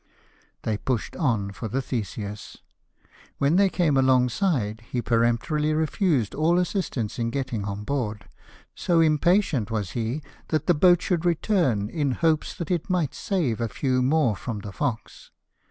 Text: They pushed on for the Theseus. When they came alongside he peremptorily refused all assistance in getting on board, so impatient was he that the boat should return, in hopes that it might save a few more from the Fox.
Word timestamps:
They 0.63 0.77
pushed 0.77 1.15
on 1.15 1.51
for 1.51 1.67
the 1.67 1.79
Theseus. 1.79 2.57
When 3.37 3.55
they 3.57 3.69
came 3.69 3.95
alongside 3.95 4.81
he 4.89 4.99
peremptorily 4.99 5.75
refused 5.75 6.33
all 6.33 6.57
assistance 6.57 7.19
in 7.19 7.29
getting 7.29 7.65
on 7.65 7.83
board, 7.83 8.25
so 8.73 8.99
impatient 8.99 9.69
was 9.69 9.91
he 9.91 10.23
that 10.47 10.65
the 10.65 10.73
boat 10.73 11.03
should 11.03 11.23
return, 11.23 11.87
in 11.87 12.13
hopes 12.13 12.55
that 12.55 12.71
it 12.71 12.89
might 12.89 13.13
save 13.13 13.61
a 13.61 13.69
few 13.69 14.01
more 14.01 14.35
from 14.35 14.61
the 14.61 14.71
Fox. 14.71 15.29